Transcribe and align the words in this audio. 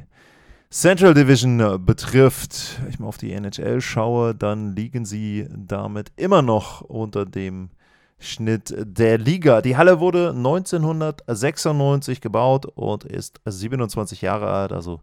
Central 0.70 1.13
Division 1.13 1.85
betrifft, 1.85 2.82
wenn 2.82 2.90
ich 2.90 2.99
mal 2.99 3.08
auf 3.08 3.18
die 3.18 3.34
NHL 3.34 3.82
schaue, 3.82 4.34
dann 4.34 4.77
liegen 4.77 5.04
sie 5.04 5.46
damit 5.54 6.13
immer 6.16 6.41
noch 6.41 6.80
unter 6.80 7.26
dem 7.26 7.72
Schnitt 8.20 8.74
der 8.78 9.18
Liga. 9.18 9.62
Die 9.62 9.78
Halle 9.78 10.00
wurde 10.00 10.30
1996 10.30 12.21
gebaut 12.21 12.66
und 12.66 13.04
ist 13.04 13.41
27 13.46 14.21
Jahre 14.21 14.49
alt, 14.49 14.71
also 14.71 15.02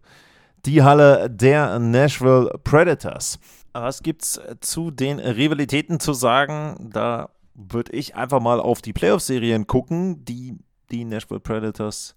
die 0.65 0.83
Halle 0.83 1.29
der 1.29 1.79
Nashville 1.79 2.51
Predators. 2.65 3.39
Was 3.73 4.03
gibt 4.03 4.23
es 4.23 4.41
zu 4.61 4.91
den 4.91 5.19
Rivalitäten 5.19 5.99
zu 5.99 6.13
sagen? 6.13 6.91
Da 6.93 7.31
würde 7.55 7.93
ich 7.93 8.15
einfach 8.15 8.41
mal 8.41 8.61
auf 8.61 8.83
die 8.83 8.93
Playoff-Serien 8.93 9.67
gucken, 9.67 10.25
die 10.25 10.59
die 10.91 11.05
Nashville 11.05 11.41
Predators 11.41 12.15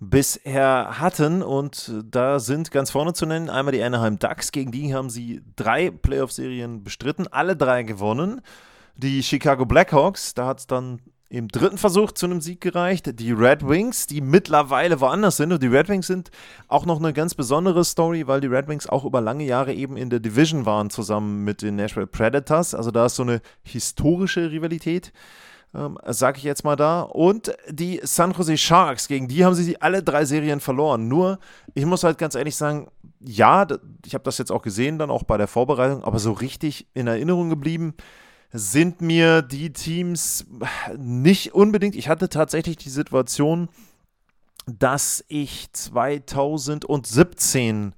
bisher 0.00 0.98
hatten. 0.98 1.42
Und 1.42 1.92
da 2.04 2.38
sind 2.38 2.70
ganz 2.70 2.90
vorne 2.90 3.12
zu 3.12 3.26
nennen 3.26 3.50
einmal 3.50 3.72
die 3.72 3.82
Anaheim 3.82 4.18
Ducks. 4.18 4.50
Gegen 4.52 4.72
die 4.72 4.94
haben 4.94 5.10
sie 5.10 5.42
drei 5.56 5.90
Playoff-Serien 5.90 6.84
bestritten, 6.84 7.28
alle 7.28 7.56
drei 7.56 7.82
gewonnen. 7.82 8.40
Die 8.96 9.22
Chicago 9.22 9.66
Blackhawks, 9.66 10.34
da 10.34 10.46
hat 10.46 10.60
es 10.60 10.66
dann 10.66 11.00
im 11.28 11.48
dritten 11.48 11.78
Versuch 11.78 12.12
zu 12.12 12.26
einem 12.26 12.40
Sieg 12.40 12.60
gereicht. 12.60 13.18
Die 13.18 13.32
Red 13.32 13.66
Wings, 13.66 14.06
die 14.06 14.20
mittlerweile 14.20 15.00
woanders 15.00 15.36
sind. 15.36 15.52
Und 15.52 15.62
die 15.62 15.68
Red 15.68 15.88
Wings 15.88 16.06
sind 16.06 16.30
auch 16.68 16.86
noch 16.86 16.98
eine 16.98 17.12
ganz 17.12 17.34
besondere 17.34 17.84
Story, 17.84 18.28
weil 18.28 18.40
die 18.40 18.46
Red 18.46 18.68
Wings 18.68 18.88
auch 18.88 19.04
über 19.04 19.20
lange 19.20 19.44
Jahre 19.44 19.74
eben 19.74 19.96
in 19.96 20.10
der 20.10 20.20
Division 20.20 20.64
waren, 20.64 20.90
zusammen 20.90 21.42
mit 21.42 21.62
den 21.62 21.74
Nashville 21.74 22.06
Predators. 22.06 22.74
Also 22.74 22.92
da 22.92 23.06
ist 23.06 23.16
so 23.16 23.24
eine 23.24 23.40
historische 23.64 24.52
Rivalität 24.52 25.12
ähm, 25.74 25.98
sage 26.06 26.38
ich 26.38 26.44
jetzt 26.44 26.62
mal 26.62 26.76
da. 26.76 27.00
Und 27.00 27.52
die 27.68 28.00
San 28.04 28.30
Jose 28.30 28.56
Sharks, 28.56 29.08
gegen 29.08 29.26
die 29.26 29.44
haben 29.44 29.54
sie 29.54 29.80
alle 29.82 30.04
drei 30.04 30.24
Serien 30.24 30.60
verloren. 30.60 31.08
Nur, 31.08 31.40
ich 31.74 31.84
muss 31.84 32.04
halt 32.04 32.16
ganz 32.16 32.36
ehrlich 32.36 32.54
sagen, 32.54 32.88
ja, 33.18 33.66
ich 34.06 34.14
habe 34.14 34.24
das 34.24 34.38
jetzt 34.38 34.52
auch 34.52 34.62
gesehen, 34.62 34.98
dann 34.98 35.10
auch 35.10 35.24
bei 35.24 35.36
der 35.36 35.48
Vorbereitung, 35.48 36.04
aber 36.04 36.20
so 36.20 36.32
richtig 36.32 36.86
in 36.94 37.08
Erinnerung 37.08 37.50
geblieben 37.50 37.94
sind 38.56 39.00
mir 39.00 39.42
die 39.42 39.72
Teams 39.72 40.46
nicht 40.96 41.54
unbedingt. 41.54 41.96
Ich 41.96 42.08
hatte 42.08 42.28
tatsächlich 42.28 42.76
die 42.76 42.88
Situation, 42.88 43.68
dass 44.66 45.24
ich 45.26 45.72
2017 45.72 47.94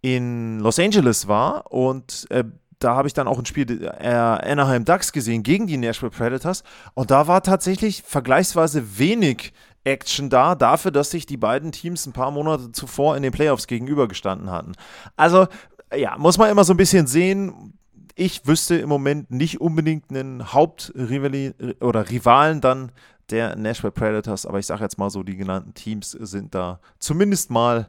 in 0.00 0.60
Los 0.60 0.78
Angeles 0.78 1.28
war 1.28 1.70
und 1.70 2.24
äh, 2.30 2.44
da 2.78 2.96
habe 2.96 3.08
ich 3.08 3.14
dann 3.14 3.28
auch 3.28 3.38
ein 3.38 3.44
Spiel 3.44 3.84
äh, 3.84 4.08
Anaheim 4.08 4.86
Ducks 4.86 5.12
gesehen 5.12 5.42
gegen 5.42 5.66
die 5.66 5.76
Nashville 5.76 6.10
Predators 6.10 6.64
und 6.94 7.10
da 7.10 7.26
war 7.26 7.42
tatsächlich 7.42 8.02
vergleichsweise 8.02 8.98
wenig 8.98 9.52
Action 9.84 10.30
da, 10.30 10.54
dafür, 10.54 10.90
dass 10.90 11.10
sich 11.10 11.26
die 11.26 11.36
beiden 11.36 11.70
Teams 11.70 12.06
ein 12.06 12.14
paar 12.14 12.30
Monate 12.30 12.72
zuvor 12.72 13.14
in 13.14 13.22
den 13.22 13.32
Playoffs 13.32 13.66
gegenübergestanden 13.66 14.50
hatten. 14.50 14.72
Also, 15.16 15.48
ja, 15.94 16.16
muss 16.18 16.38
man 16.38 16.50
immer 16.50 16.64
so 16.64 16.72
ein 16.72 16.78
bisschen 16.78 17.06
sehen. 17.06 17.75
Ich 18.18 18.46
wüsste 18.46 18.76
im 18.76 18.88
Moment 18.88 19.30
nicht 19.30 19.60
unbedingt 19.60 20.08
einen 20.08 20.54
Hauptrivali 20.54 21.52
oder 21.80 22.08
Rivalen 22.08 22.62
dann 22.62 22.90
der 23.28 23.56
Nashville 23.56 23.92
Predators, 23.92 24.46
aber 24.46 24.58
ich 24.58 24.64
sage 24.64 24.82
jetzt 24.82 24.96
mal 24.96 25.10
so, 25.10 25.22
die 25.22 25.36
genannten 25.36 25.74
Teams 25.74 26.12
sind 26.12 26.54
da 26.54 26.80
zumindest 26.98 27.50
mal 27.50 27.88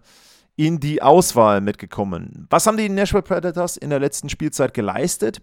in 0.57 0.81
die 0.81 1.01
Auswahl 1.01 1.61
mitgekommen. 1.61 2.45
Was 2.49 2.67
haben 2.67 2.75
die 2.75 2.89
Nashville 2.89 3.23
Predators 3.23 3.77
in 3.77 3.89
der 3.89 3.99
letzten 3.99 4.27
Spielzeit 4.27 4.73
geleistet? 4.73 5.39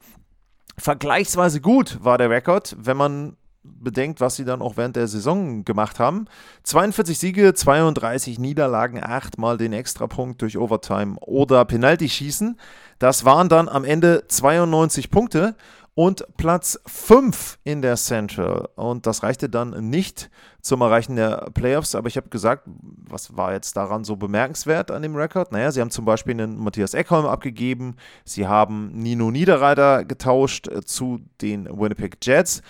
Vergleichsweise 0.76 1.62
gut 1.62 2.04
war 2.04 2.18
der 2.18 2.28
Rekord, 2.28 2.76
wenn 2.78 2.98
man 2.98 3.36
bedenkt, 3.62 4.20
was 4.20 4.36
sie 4.36 4.44
dann 4.44 4.60
auch 4.60 4.76
während 4.76 4.96
der 4.96 5.08
Saison 5.08 5.64
gemacht 5.64 5.98
haben. 5.98 6.26
42 6.64 7.18
Siege, 7.18 7.54
32 7.54 8.38
Niederlagen, 8.38 9.02
8 9.02 9.38
mal 9.38 9.56
den 9.56 9.72
Extrapunkt 9.72 10.42
durch 10.42 10.58
Overtime 10.58 11.16
oder 11.20 11.64
Penalty 11.64 12.10
schießen. 12.10 12.58
Das 13.04 13.26
waren 13.26 13.50
dann 13.50 13.68
am 13.68 13.84
Ende 13.84 14.24
92 14.28 15.10
Punkte 15.10 15.56
und 15.92 16.26
Platz 16.38 16.80
5 16.86 17.58
in 17.62 17.82
der 17.82 17.96
Central. 17.96 18.70
Und 18.76 19.06
das 19.06 19.22
reichte 19.22 19.50
dann 19.50 19.90
nicht 19.90 20.30
zum 20.62 20.80
Erreichen 20.80 21.16
der 21.16 21.50
Playoffs. 21.52 21.94
Aber 21.94 22.08
ich 22.08 22.16
habe 22.16 22.30
gesagt, 22.30 22.62
was 22.64 23.36
war 23.36 23.52
jetzt 23.52 23.76
daran 23.76 24.04
so 24.04 24.16
bemerkenswert 24.16 24.90
an 24.90 25.02
dem 25.02 25.16
Rekord? 25.16 25.52
Naja, 25.52 25.70
sie 25.70 25.82
haben 25.82 25.90
zum 25.90 26.06
Beispiel 26.06 26.32
einen 26.32 26.58
Matthias 26.58 26.94
Eckholm 26.94 27.26
abgegeben. 27.26 27.96
Sie 28.24 28.46
haben 28.46 28.92
Nino 28.92 29.30
Niederreiter 29.30 30.06
getauscht 30.06 30.68
äh, 30.68 30.82
zu 30.82 31.20
den 31.42 31.66
Winnipeg 31.66 32.16
Jets. 32.22 32.62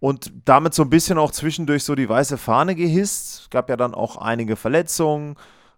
Und 0.00 0.32
damit 0.46 0.72
so 0.72 0.84
ein 0.84 0.88
bisschen 0.88 1.18
auch 1.18 1.32
zwischendurch 1.32 1.84
so 1.84 1.94
die 1.94 2.08
weiße 2.08 2.38
Fahne 2.38 2.74
gehisst. 2.74 3.42
Es 3.42 3.50
gab 3.50 3.68
ja 3.68 3.76
dann 3.76 3.92
auch 3.92 4.16
einige 4.16 4.56
Verletzungen. 4.56 5.36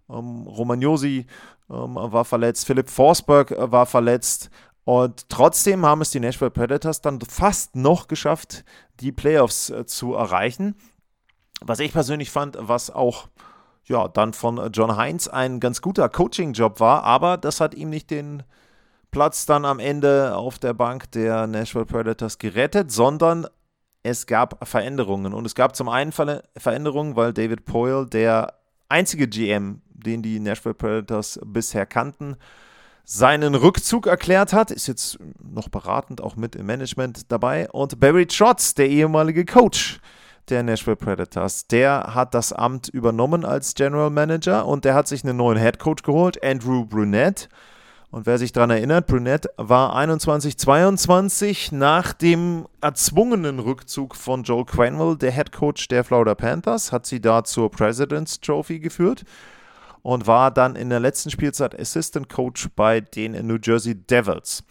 Ähm, 0.09 0.47
Romagnosi 0.47 1.27
ähm, 1.71 1.95
war 1.97 2.25
verletzt, 2.25 2.67
Philipp 2.67 2.89
Forsberg 2.89 3.51
äh, 3.51 3.71
war 3.71 3.87
verletzt. 3.87 4.51
Und 4.85 5.29
trotzdem 5.31 5.87
haben 5.87 6.03
es 6.03 6.11
die 6.11 6.21
Nashville 6.21 6.51
Predators 6.51 7.01
dann 7.01 7.21
fast 7.21 7.75
noch 7.75 8.07
geschafft, 8.07 8.65
die 9.01 9.13
Playoffs 9.13 9.71
äh, 9.71 9.87
zu 9.87 10.15
erreichen. 10.15 10.77
Was 11.61 11.79
ich 11.79 11.93
persönlich 11.93 12.31
fand, 12.31 12.59
was 12.61 12.91
auch 12.91 13.29
ja, 13.87 14.09
dann 14.09 14.33
von 14.33 14.73
John 14.73 14.97
Heinz 14.97 15.29
ein 15.29 15.61
ganz 15.61 15.83
guter 15.83 16.09
Coaching-Job 16.09 16.81
war, 16.81 17.05
aber 17.05 17.37
das 17.37 17.61
hat 17.61 17.75
ihm 17.75 17.91
nicht 17.91 18.11
den 18.11 18.43
Platz 19.11 19.47
dann 19.47 19.65
am 19.65 19.79
Ende 19.79 20.37
auf 20.37 20.59
der 20.59 20.75
Bank 20.75 21.11
der 21.13 21.47
Nashville 21.47 21.87
Predators 21.87 22.39
gerettet, 22.39 22.91
sondern 22.91 23.47
es 24.03 24.27
gab 24.27 24.67
Veränderungen. 24.67 25.33
Und 25.33 25.47
es 25.47 25.55
gab 25.55 25.77
zum 25.77 25.89
einen 25.89 26.13
Ver 26.13 26.43
Veränderungen, 26.57 27.15
weil 27.15 27.33
David 27.33 27.65
Poyle, 27.65 28.07
der 28.07 28.55
einzige 28.89 29.29
GM, 29.29 29.83
den 29.95 30.23
die 30.23 30.41
Nashville 30.41 30.75
Predators 30.75 31.41
bisher 31.45 31.87
kannten, 31.87 32.37
seinen 33.05 33.55
Rückzug 33.55 34.07
erklärt 34.07 34.53
hat, 34.53 34.71
ist 34.71 34.87
jetzt 34.87 35.19
noch 35.43 35.69
beratend 35.69 36.21
auch 36.21 36.37
mit 36.37 36.57
im 36.57 36.67
Management 36.67 37.31
dabei. 37.31 37.69
Und 37.71 38.01
Barry 38.01 38.27
Trotz, 38.27 38.75
der 38.75 38.89
ehemalige 38.89 39.45
Coach 39.45 40.01
der 40.49 40.63
Nashville 40.63 40.97
Predators, 40.97 41.67
der 41.67 42.15
hat 42.15 42.35
das 42.35 42.53
Amt 42.53 42.89
übernommen 42.89 43.45
als 43.45 43.75
General 43.75 44.11
Manager 44.11 44.67
und 44.67 44.85
der 44.85 44.95
hat 44.95 45.09
sich 45.09 45.25
einen 45.25 45.37
neuen 45.37 45.59
Head 45.59 45.79
Coach 45.79 46.03
geholt, 46.03 46.43
Andrew 46.43 46.85
Brunette. 46.85 47.49
Und 48.11 48.27
wer 48.27 48.39
sich 48.39 48.53
daran 48.53 48.71
erinnert, 48.71 49.09
Brunette 49.09 49.51
war 49.57 49.97
21-22 49.97 51.75
nach 51.75 52.13
dem 52.13 52.67
erzwungenen 52.81 53.59
Rückzug 53.59 54.15
von 54.15 54.45
Joel 54.45 54.67
Quenville, 54.67 55.17
der 55.17 55.33
Head 55.33 55.51
Coach 55.51 55.89
der 55.89 56.05
Florida 56.05 56.35
Panthers, 56.35 56.93
hat 56.93 57.07
sie 57.07 57.21
da 57.21 57.43
zur 57.43 57.71
President's 57.71 58.41
Trophy 58.41 58.79
geführt 58.79 59.25
und 60.05 60.27
war 60.27 60.51
dann 60.51 60.77
in 60.77 60.91
der 60.91 61.01
letzten 61.01 61.31
Spielzeit 61.31 61.81
Assistant 61.81 62.29
Coach 62.29 62.69
bei 62.77 63.01
den 63.01 63.47
New 63.47 63.57
Jersey 63.61 63.95
Devils. 63.95 64.63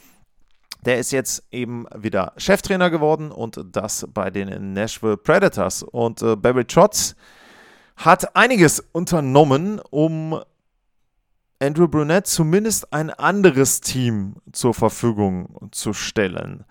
Der 0.85 0.99
ist 0.99 1.11
jetzt 1.11 1.43
eben 1.51 1.87
wieder 1.95 2.33
Cheftrainer 2.37 2.91
geworden 2.91 3.31
und 3.31 3.59
das 3.71 4.07
bei 4.13 4.29
den 4.29 4.73
Nashville 4.73 5.17
Predators. 5.17 5.81
Und 5.81 6.21
äh, 6.21 6.35
Barry 6.35 6.65
Trotz 6.65 7.15
hat 7.95 8.35
einiges 8.35 8.79
unternommen, 8.91 9.81
um 9.89 10.39
Andrew 11.59 11.87
Brunette 11.87 12.29
zumindest 12.29 12.93
ein 12.93 13.09
anderes 13.09 13.81
Team 13.81 14.35
zur 14.51 14.75
Verfügung 14.75 15.69
zu 15.71 15.93
stellen. 15.93 16.63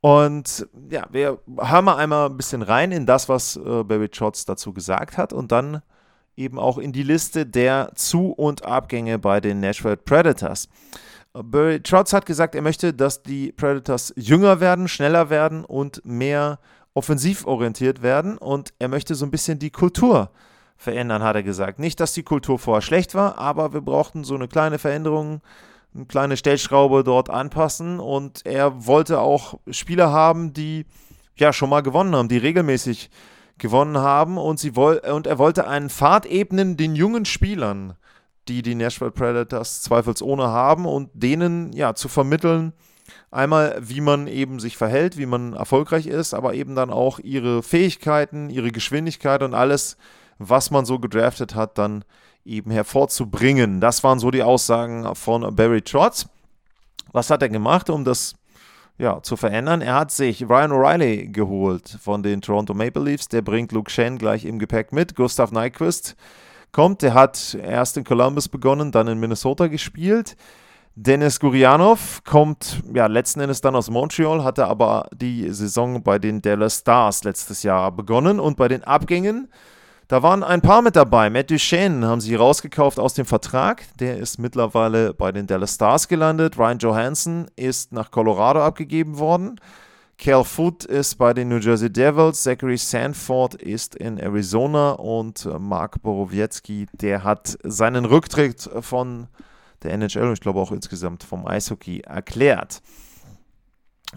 Und 0.00 0.66
ja, 0.90 1.06
wir 1.10 1.40
hören 1.58 1.84
mal 1.84 1.96
einmal 1.96 2.30
ein 2.30 2.36
bisschen 2.38 2.62
rein 2.62 2.92
in 2.92 3.04
das, 3.04 3.28
was 3.28 3.56
äh, 3.56 3.84
Barry 3.84 4.08
Trotz 4.08 4.46
dazu 4.46 4.72
gesagt 4.72 5.18
hat 5.18 5.34
und 5.34 5.52
dann 5.52 5.82
eben 6.40 6.58
auch 6.58 6.78
in 6.78 6.92
die 6.92 7.02
Liste 7.02 7.46
der 7.46 7.92
Zu- 7.94 8.32
und 8.32 8.64
Abgänge 8.64 9.18
bei 9.18 9.40
den 9.40 9.60
Nashville 9.60 9.96
Predators. 9.96 10.68
Barry 11.32 11.80
Trotz 11.80 12.12
hat 12.12 12.26
gesagt, 12.26 12.54
er 12.54 12.62
möchte, 12.62 12.92
dass 12.92 13.22
die 13.22 13.52
Predators 13.52 14.12
jünger 14.16 14.60
werden, 14.60 14.88
schneller 14.88 15.30
werden 15.30 15.64
und 15.64 16.04
mehr 16.04 16.58
offensiv 16.92 17.46
orientiert 17.46 18.02
werden 18.02 18.36
und 18.36 18.72
er 18.80 18.88
möchte 18.88 19.14
so 19.14 19.24
ein 19.24 19.30
bisschen 19.30 19.60
die 19.60 19.70
Kultur 19.70 20.30
verändern, 20.76 21.22
hat 21.22 21.36
er 21.36 21.42
gesagt. 21.42 21.78
Nicht, 21.78 22.00
dass 22.00 22.14
die 22.14 22.24
Kultur 22.24 22.58
vorher 22.58 22.82
schlecht 22.82 23.14
war, 23.14 23.38
aber 23.38 23.72
wir 23.72 23.80
brauchten 23.80 24.24
so 24.24 24.34
eine 24.34 24.48
kleine 24.48 24.78
Veränderung, 24.78 25.40
eine 25.94 26.06
kleine 26.06 26.36
Stellschraube 26.36 27.04
dort 27.04 27.30
anpassen 27.30 28.00
und 28.00 28.44
er 28.44 28.86
wollte 28.86 29.20
auch 29.20 29.58
Spieler 29.70 30.10
haben, 30.10 30.52
die 30.52 30.84
ja 31.36 31.52
schon 31.52 31.70
mal 31.70 31.82
gewonnen 31.82 32.16
haben, 32.16 32.28
die 32.28 32.38
regelmäßig 32.38 33.10
gewonnen 33.60 33.98
haben 33.98 34.38
und, 34.38 34.58
sie 34.58 34.74
woll 34.74 34.98
und 34.98 35.26
er 35.26 35.38
wollte 35.38 35.68
einen 35.68 35.90
Pfad 35.90 36.26
ebnen 36.26 36.76
den 36.76 36.96
jungen 36.96 37.24
Spielern, 37.24 37.94
die 38.48 38.62
die 38.62 38.74
Nashville 38.74 39.12
Predators 39.12 39.82
zweifelsohne 39.82 40.48
haben 40.48 40.86
und 40.86 41.10
denen 41.14 41.72
ja 41.72 41.94
zu 41.94 42.08
vermitteln, 42.08 42.72
einmal 43.30 43.78
wie 43.80 44.00
man 44.00 44.26
eben 44.26 44.58
sich 44.58 44.76
verhält, 44.76 45.16
wie 45.16 45.26
man 45.26 45.52
erfolgreich 45.52 46.06
ist, 46.06 46.34
aber 46.34 46.54
eben 46.54 46.74
dann 46.74 46.90
auch 46.90 47.18
ihre 47.20 47.62
Fähigkeiten, 47.62 48.50
ihre 48.50 48.72
Geschwindigkeit 48.72 49.42
und 49.42 49.54
alles, 49.54 49.96
was 50.38 50.70
man 50.70 50.84
so 50.84 50.98
gedraftet 50.98 51.54
hat, 51.54 51.78
dann 51.78 52.04
eben 52.44 52.70
hervorzubringen. 52.70 53.80
Das 53.80 54.02
waren 54.02 54.18
so 54.18 54.30
die 54.30 54.42
Aussagen 54.42 55.14
von 55.14 55.54
Barry 55.54 55.82
Trotz. 55.82 56.26
Was 57.12 57.30
hat 57.30 57.42
er 57.42 57.48
gemacht, 57.48 57.90
um 57.90 58.04
das 58.04 58.34
ja, 59.00 59.22
zu 59.22 59.36
verändern? 59.36 59.80
Er 59.80 59.94
hat 59.94 60.10
sich 60.10 60.42
Ryan 60.42 60.72
O'Reilly 60.72 61.32
geholt 61.32 61.98
von 62.02 62.22
den 62.22 62.42
Toronto 62.42 62.74
Maple 62.74 63.02
Leafs. 63.02 63.28
Der 63.28 63.42
bringt 63.42 63.72
Luke 63.72 63.90
Shen 63.90 64.18
gleich 64.18 64.44
im 64.44 64.58
Gepäck 64.58 64.92
mit. 64.92 65.16
Gustav 65.16 65.50
Nyquist 65.52 66.16
kommt. 66.70 67.02
Der 67.02 67.14
hat 67.14 67.56
erst 67.60 67.96
in 67.96 68.04
Columbus 68.04 68.48
begonnen, 68.48 68.92
dann 68.92 69.08
in 69.08 69.18
Minnesota 69.18 69.68
gespielt. 69.68 70.36
Dennis 70.96 71.40
Gurianov 71.40 72.22
kommt 72.24 72.82
ja 72.92 73.06
letzten 73.06 73.40
Endes 73.40 73.62
dann 73.62 73.74
aus 73.74 73.88
Montreal, 73.88 74.44
hatte 74.44 74.66
aber 74.66 75.08
die 75.14 75.48
Saison 75.50 76.02
bei 76.02 76.18
den 76.18 76.42
Dallas 76.42 76.80
Stars 76.80 77.24
letztes 77.24 77.62
Jahr 77.62 77.92
begonnen 77.92 78.38
und 78.38 78.56
bei 78.58 78.68
den 78.68 78.84
Abgängen 78.84 79.48
da 80.10 80.24
waren 80.24 80.42
ein 80.42 80.60
paar 80.60 80.82
mit 80.82 80.96
dabei. 80.96 81.30
Matt 81.30 81.52
Duchesne 81.52 82.04
haben 82.04 82.20
sie 82.20 82.34
rausgekauft 82.34 82.98
aus 82.98 83.14
dem 83.14 83.26
Vertrag. 83.26 83.84
Der 84.00 84.18
ist 84.18 84.40
mittlerweile 84.40 85.14
bei 85.14 85.30
den 85.30 85.46
Dallas 85.46 85.76
Stars 85.76 86.08
gelandet. 86.08 86.58
Ryan 86.58 86.78
Johansson 86.78 87.46
ist 87.54 87.92
nach 87.92 88.10
Colorado 88.10 88.60
abgegeben 88.60 89.20
worden. 89.20 89.60
Cal 90.18 90.42
Foot 90.42 90.84
ist 90.84 91.14
bei 91.14 91.32
den 91.32 91.46
New 91.46 91.58
Jersey 91.58 91.92
Devils. 91.92 92.42
Zachary 92.42 92.76
Sanford 92.76 93.54
ist 93.54 93.94
in 93.94 94.18
Arizona. 94.18 94.94
Und 94.94 95.48
Mark 95.60 96.02
Borowiecki, 96.02 96.88
der 96.92 97.22
hat 97.22 97.56
seinen 97.62 98.04
Rücktritt 98.04 98.68
von 98.80 99.28
der 99.84 99.92
NHL 99.92 100.26
und 100.26 100.32
ich 100.32 100.40
glaube 100.40 100.58
auch 100.58 100.72
insgesamt 100.72 101.22
vom 101.22 101.46
Eishockey 101.46 102.00
erklärt. 102.00 102.82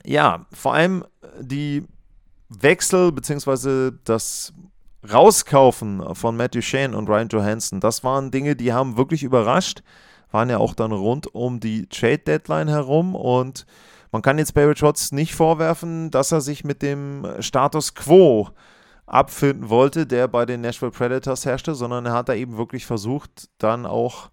Ja, 0.04 0.48
vor 0.51 0.74
allem 0.74 1.06
die 1.39 1.84
Wechsel 2.50 3.12
bzw. 3.12 3.92
das 4.06 4.54
Rauskaufen 5.12 6.16
von 6.16 6.38
Matthew 6.38 6.62
Shane 6.62 6.96
und 6.96 7.10
Ryan 7.10 7.28
Johansson, 7.28 7.80
das 7.80 8.04
waren 8.04 8.32
Dinge, 8.32 8.56
die 8.56 8.72
haben 8.72 8.98
wirklich 8.98 9.24
überrascht, 9.24 9.84
waren 10.32 10.50
ja 10.50 10.58
auch 10.58 10.74
dann 10.74 10.92
rund 10.92 11.34
um 11.34 11.60
die 11.60 11.88
Trade 11.88 12.20
Deadline 12.20 12.70
herum 12.70 13.16
und 13.16 13.66
man 14.12 14.22
kann 14.22 14.38
jetzt 14.38 14.54
Barry 14.54 14.76
Trotz 14.76 15.12
nicht 15.12 15.34
vorwerfen, 15.34 16.12
dass 16.12 16.32
er 16.32 16.40
sich 16.40 16.64
mit 16.64 16.82
dem 16.82 17.26
Status 17.40 17.96
quo 17.96 18.50
abfinden 19.06 19.70
wollte, 19.70 20.06
der 20.06 20.28
bei 20.28 20.46
den 20.46 20.62
Nashville 20.62 20.92
Predators 20.92 21.46
herrschte, 21.46 21.76
sondern 21.76 22.06
er 22.06 22.14
hat 22.14 22.30
da 22.30 22.34
eben 22.34 22.58
wirklich 22.58 22.86
versucht, 22.86 23.50
dann 23.58 23.86
auch 23.86 24.30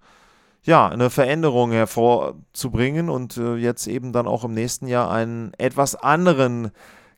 ja, 0.63 0.89
eine 0.89 1.11
Veränderung 1.11 1.73
hervorzubringen 1.73 3.09
und 3.09 3.37
äh, 3.39 3.57
jetzt 3.57 3.87
eben 3.87 4.13
dann 4.13 4.27
auch 4.27 4.45
im 4.45 4.53
nächsten 4.53 4.87
Jahr 4.87 5.11
einen 5.11 5.53
etwas 5.57 5.97
anderen 5.97 6.71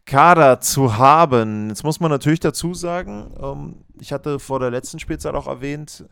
Kader 0.05 0.61
zu 0.61 0.99
haben. 0.99 1.69
Jetzt 1.69 1.85
muss 1.85 2.01
man 2.01 2.11
natürlich 2.11 2.41
dazu 2.41 2.75
sagen, 2.75 3.35
ähm, 3.41 3.85
ich 4.01 4.13
hatte 4.13 4.39
vor 4.39 4.61
der 4.61 4.71
letzten 4.71 4.99
Spielzeit 4.99 5.35
auch 5.35 5.47
erwähnt, 5.47 6.05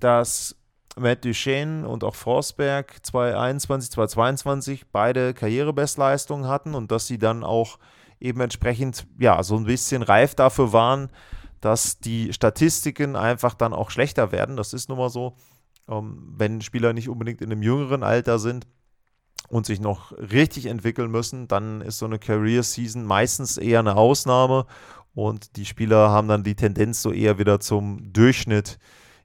dass 0.00 0.56
Matt 0.96 1.24
Duchesne 1.24 1.88
und 1.88 2.04
auch 2.04 2.14
Forsberg 2.14 2.94
2021, 3.02 3.90
2022 3.92 4.86
beide 4.90 5.32
Karrierebestleistungen 5.32 6.48
hatten 6.48 6.74
und 6.74 6.90
dass 6.92 7.06
sie 7.06 7.18
dann 7.18 7.44
auch 7.44 7.78
eben 8.20 8.40
entsprechend 8.40 9.06
ja 9.18 9.42
so 9.42 9.56
ein 9.56 9.64
bisschen 9.64 10.02
reif 10.02 10.34
dafür 10.34 10.72
waren, 10.72 11.08
dass 11.60 11.98
die 12.00 12.32
Statistiken 12.32 13.16
einfach 13.16 13.54
dann 13.54 13.72
auch 13.72 13.90
schlechter 13.90 14.32
werden. 14.32 14.56
Das 14.56 14.72
ist 14.72 14.88
nun 14.88 14.98
mal 14.98 15.10
so, 15.10 15.36
ähm, 15.88 16.34
wenn 16.36 16.60
Spieler 16.60 16.92
nicht 16.92 17.08
unbedingt 17.08 17.40
in 17.40 17.50
einem 17.50 17.62
jüngeren 17.62 18.02
Alter 18.02 18.38
sind 18.38 18.66
und 19.48 19.66
sich 19.66 19.80
noch 19.80 20.12
richtig 20.12 20.66
entwickeln 20.66 21.10
müssen, 21.10 21.48
dann 21.48 21.80
ist 21.80 21.98
so 21.98 22.06
eine 22.06 22.18
Career 22.18 22.62
Season 22.62 23.04
meistens 23.04 23.56
eher 23.56 23.80
eine 23.80 23.96
Ausnahme 23.96 24.66
und 25.14 25.56
die 25.56 25.64
Spieler 25.64 26.10
haben 26.10 26.28
dann 26.28 26.44
die 26.44 26.54
Tendenz, 26.54 27.02
so 27.02 27.12
eher 27.12 27.38
wieder 27.38 27.58
zum 27.60 28.12
Durchschnitt 28.12 28.78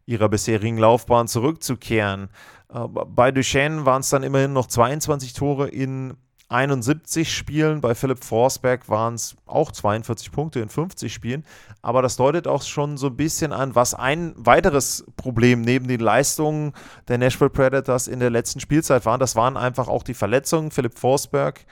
ihrer 0.05 0.27
bisherigen 0.29 0.77
Laufbahn 0.77 1.27
zurückzukehren. 1.27 2.29
Äh, 2.73 2.87
bei 2.87 3.31
Duchesne 3.31 3.85
waren 3.85 4.01
es 4.01 4.09
dann 4.09 4.23
immerhin 4.23 4.53
noch 4.53 4.67
22 4.67 5.33
Tore 5.33 5.67
in 5.69 6.15
71 6.49 7.35
Spielen. 7.35 7.81
Bei 7.81 7.95
Philipp 7.95 8.23
Forsberg 8.23 8.89
waren 8.89 9.15
es 9.15 9.35
auch 9.45 9.71
42 9.71 10.31
Punkte 10.31 10.59
in 10.59 10.69
50 10.69 11.13
Spielen. 11.13 11.43
Aber 11.81 12.01
das 12.01 12.15
deutet 12.15 12.47
auch 12.47 12.61
schon 12.63 12.97
so 12.97 13.07
ein 13.07 13.17
bisschen 13.17 13.53
an, 13.53 13.75
was 13.75 13.93
ein 13.93 14.33
weiteres 14.37 15.05
Problem 15.17 15.61
neben 15.61 15.87
den 15.87 15.99
Leistungen 15.99 16.73
der 17.07 17.17
Nashville 17.17 17.49
Predators 17.49 18.07
in 18.07 18.19
der 18.19 18.29
letzten 18.29 18.59
Spielzeit 18.59 19.05
waren. 19.05 19.19
Das 19.19 19.35
waren 19.35 19.57
einfach 19.57 19.87
auch 19.87 20.03
die 20.03 20.13
Verletzungen. 20.13 20.71
Philipp 20.71 20.97
Forsberg 20.97 21.65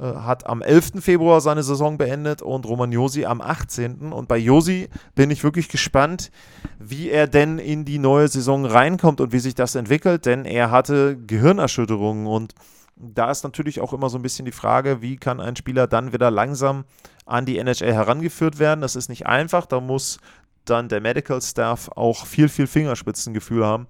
äh, 0.00 0.04
hat 0.04 0.46
am 0.46 0.62
11. 0.62 0.92
Februar 1.00 1.40
seine 1.40 1.62
Saison 1.62 1.98
beendet 1.98 2.40
und 2.40 2.66
Roman 2.66 2.90
Josi 2.90 3.26
am 3.26 3.40
18. 3.40 4.12
Und 4.12 4.28
bei 4.28 4.38
Josi 4.38 4.88
bin 5.14 5.30
ich 5.30 5.44
wirklich 5.44 5.68
gespannt, 5.68 6.30
wie 6.78 7.10
er 7.10 7.26
denn 7.26 7.58
in 7.58 7.84
die 7.84 7.98
neue 7.98 8.28
Saison 8.28 8.64
reinkommt 8.64 9.20
und 9.20 9.32
wie 9.32 9.40
sich 9.40 9.54
das 9.54 9.74
entwickelt, 9.74 10.24
denn 10.24 10.44
er 10.46 10.70
hatte 10.70 11.18
Gehirnerschütterungen 11.18 12.26
und 12.26 12.54
da 13.02 13.30
ist 13.30 13.44
natürlich 13.44 13.80
auch 13.80 13.92
immer 13.92 14.10
so 14.10 14.18
ein 14.18 14.22
bisschen 14.22 14.44
die 14.44 14.52
Frage, 14.52 15.00
wie 15.00 15.16
kann 15.16 15.40
ein 15.40 15.56
Spieler 15.56 15.86
dann 15.86 16.12
wieder 16.12 16.30
langsam 16.30 16.84
an 17.24 17.46
die 17.46 17.58
NHL 17.58 17.92
herangeführt 17.92 18.58
werden. 18.58 18.82
Das 18.82 18.96
ist 18.96 19.08
nicht 19.08 19.26
einfach, 19.26 19.66
da 19.66 19.80
muss 19.80 20.18
dann 20.64 20.88
der 20.88 21.00
Medical 21.00 21.40
Staff 21.40 21.88
auch 21.96 22.26
viel, 22.26 22.48
viel 22.48 22.66
Fingerspitzengefühl 22.66 23.64
haben. 23.64 23.86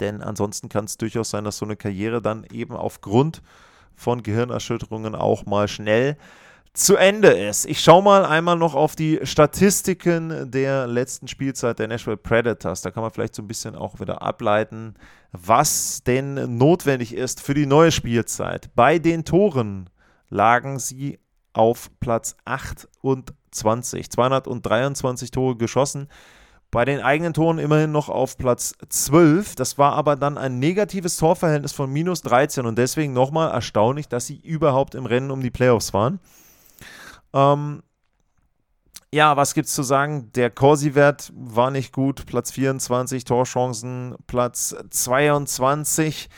Denn 0.00 0.22
ansonsten 0.22 0.68
kann 0.68 0.86
es 0.86 0.96
durchaus 0.96 1.30
sein, 1.30 1.44
dass 1.44 1.58
so 1.58 1.66
eine 1.66 1.76
Karriere 1.76 2.22
dann 2.22 2.44
eben 2.50 2.74
aufgrund 2.74 3.42
von 3.94 4.22
Gehirnerschütterungen 4.22 5.14
auch 5.14 5.46
mal 5.46 5.68
schnell 5.68 6.16
zu 6.74 6.96
Ende 6.96 7.28
ist. 7.28 7.66
Ich 7.66 7.80
schaue 7.80 8.02
mal 8.02 8.26
einmal 8.26 8.56
noch 8.56 8.74
auf 8.74 8.96
die 8.96 9.20
Statistiken 9.22 10.50
der 10.50 10.88
letzten 10.88 11.28
Spielzeit 11.28 11.78
der 11.78 11.86
Nashville 11.86 12.16
Predators. 12.16 12.82
Da 12.82 12.90
kann 12.90 13.02
man 13.02 13.12
vielleicht 13.12 13.36
so 13.36 13.42
ein 13.42 13.48
bisschen 13.48 13.76
auch 13.76 14.00
wieder 14.00 14.22
ableiten, 14.22 14.94
was 15.30 16.02
denn 16.02 16.58
notwendig 16.58 17.14
ist 17.14 17.40
für 17.40 17.54
die 17.54 17.66
neue 17.66 17.92
Spielzeit. 17.92 18.70
Bei 18.74 18.98
den 18.98 19.24
Toren 19.24 19.88
lagen 20.28 20.80
sie 20.80 21.20
auf 21.52 21.90
Platz 22.00 22.36
28. 22.44 24.10
223 24.10 25.30
Tore 25.30 25.56
geschossen. 25.56 26.08
Bei 26.72 26.84
den 26.84 27.00
eigenen 27.00 27.34
Toren 27.34 27.60
immerhin 27.60 27.92
noch 27.92 28.08
auf 28.08 28.36
Platz 28.36 28.74
12. 28.88 29.54
Das 29.54 29.78
war 29.78 29.92
aber 29.92 30.16
dann 30.16 30.36
ein 30.36 30.58
negatives 30.58 31.18
Torverhältnis 31.18 31.70
von 31.70 31.92
minus 31.92 32.22
13 32.22 32.66
und 32.66 32.76
deswegen 32.76 33.12
nochmal 33.12 33.52
erstaunlich, 33.52 34.08
dass 34.08 34.26
sie 34.26 34.40
überhaupt 34.40 34.96
im 34.96 35.06
Rennen 35.06 35.30
um 35.30 35.40
die 35.40 35.52
Playoffs 35.52 35.94
waren. 35.94 36.18
Ähm, 37.34 37.82
ja, 39.12 39.36
was 39.36 39.54
gibt's 39.54 39.74
zu 39.74 39.82
sagen? 39.82 40.30
Der 40.34 40.50
Corsi-Wert 40.50 41.32
war 41.34 41.70
nicht 41.70 41.92
gut. 41.92 42.26
Platz 42.26 42.50
24, 42.52 43.24
Torchancen, 43.24 44.16
Platz 44.26 44.74
22. 44.90 46.28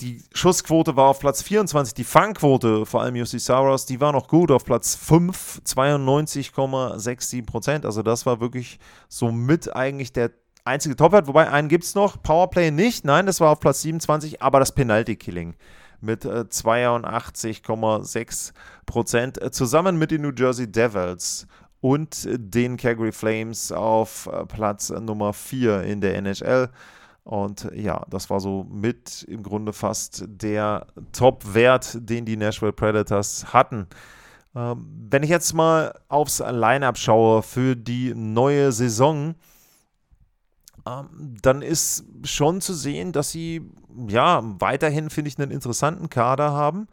Die 0.00 0.22
Schussquote 0.34 0.96
war 0.96 1.06
auf 1.06 1.20
Platz 1.20 1.42
24. 1.42 1.94
Die 1.94 2.04
Fangquote, 2.04 2.84
vor 2.84 3.02
allem 3.02 3.16
Jussi 3.16 3.38
Saros, 3.38 3.86
die 3.86 4.00
war 4.00 4.12
noch 4.12 4.28
gut 4.28 4.50
auf 4.50 4.64
Platz 4.64 4.96
5, 4.96 5.62
92,67 5.64 7.46
Prozent. 7.46 7.86
Also 7.86 8.02
das 8.02 8.26
war 8.26 8.40
wirklich 8.40 8.78
somit 9.08 9.74
eigentlich 9.74 10.12
der 10.12 10.32
einzige 10.64 10.96
Topwert. 10.96 11.26
Wobei 11.26 11.48
einen 11.48 11.68
gibt 11.68 11.84
es 11.84 11.94
noch, 11.94 12.22
Powerplay 12.22 12.70
nicht. 12.70 13.04
Nein, 13.04 13.26
das 13.26 13.40
war 13.40 13.50
auf 13.50 13.60
Platz 13.60 13.82
27, 13.82 14.42
aber 14.42 14.58
das 14.58 14.74
Penalty-Killing 14.74 15.54
mit 16.02 16.24
82,6 16.24 18.50
äh, 18.50 18.52
Prozent, 18.86 19.40
äh, 19.40 19.50
zusammen 19.50 19.98
mit 19.98 20.10
den 20.10 20.22
New 20.22 20.32
Jersey 20.36 20.70
Devils 20.70 21.46
und 21.80 22.28
den 22.30 22.76
Calgary 22.76 23.12
Flames 23.12 23.72
auf 23.72 24.28
äh, 24.32 24.44
Platz 24.46 24.90
Nummer 24.90 25.32
4 25.32 25.82
in 25.82 26.00
der 26.00 26.16
NHL. 26.16 26.70
Und 27.24 27.70
ja, 27.74 28.04
das 28.10 28.30
war 28.30 28.40
so 28.40 28.64
mit 28.64 29.24
im 29.28 29.42
Grunde 29.42 29.72
fast 29.72 30.24
der 30.26 30.86
Top-Wert, 31.12 31.98
den 32.00 32.24
die 32.24 32.36
Nashville 32.36 32.72
Predators 32.72 33.52
hatten. 33.52 33.86
Ähm, 34.54 35.06
wenn 35.08 35.22
ich 35.22 35.30
jetzt 35.30 35.54
mal 35.54 35.94
aufs 36.08 36.40
Lineup 36.40 36.98
schaue 36.98 37.42
für 37.42 37.76
die 37.76 38.12
neue 38.14 38.72
Saison, 38.72 39.36
ähm, 40.86 41.36
dann 41.42 41.62
ist 41.62 42.04
schon 42.24 42.60
zu 42.60 42.74
sehen, 42.74 43.12
dass 43.12 43.30
sie 43.30 43.70
ja 44.08 44.42
weiterhin, 44.58 45.10
finde 45.10 45.28
ich, 45.28 45.38
einen 45.38 45.50
interessanten 45.50 46.08
Kader 46.10 46.52
haben 46.52 46.88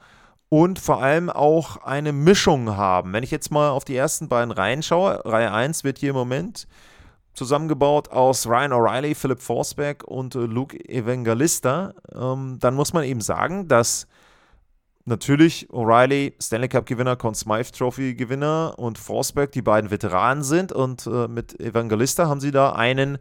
und 0.50 0.80
vor 0.80 1.02
allem 1.02 1.30
auch 1.30 1.78
eine 1.78 2.12
Mischung 2.12 2.76
haben. 2.76 3.14
Wenn 3.14 3.24
ich 3.24 3.32
jetzt 3.32 3.52
mal 3.52 3.70
auf 3.70 3.86
die 3.86 3.96
ersten 3.96 4.28
beiden 4.28 4.52
Reihen 4.52 4.84
schaue, 4.84 5.24
Reihe 5.26 5.52
1 5.52 5.84
wird 5.84 6.00
hier 6.00 6.10
im 6.10 6.16
Moment 6.16 6.68
zusammengebaut 7.34 8.10
aus 8.10 8.48
Ryan 8.48 8.74
O'Reilly, 8.74 9.16
Philip 9.16 9.40
Forsberg 9.40 10.04
und 10.04 10.36
äh, 10.36 10.40
Luke 10.40 10.78
Evangelista, 10.90 11.94
ähm, 12.14 12.58
dann 12.60 12.74
muss 12.74 12.92
man 12.94 13.04
eben 13.04 13.22
sagen, 13.22 13.68
dass 13.68 14.08
natürlich 15.06 15.70
O'Reilly 15.70 16.34
Stanley 16.42 16.68
Cup 16.68 16.86
Gewinner, 16.86 17.16
Conn 17.16 17.36
Smythe 17.36 17.72
Trophy 17.72 18.16
Gewinner 18.16 18.74
und 18.78 18.98
Forsberg 18.98 19.52
die 19.52 19.62
beiden 19.62 19.92
Veteranen 19.92 20.44
sind 20.44 20.72
und 20.72 21.08
äh, 21.08 21.28
mit 21.28 21.60
Evangelista 21.60 22.28
haben 22.28 22.42
sie 22.42 22.52
da 22.52 22.74
einen 22.74 23.20